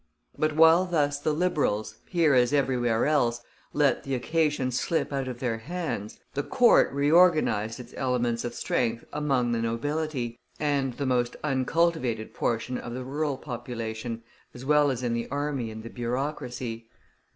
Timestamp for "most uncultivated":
11.05-12.33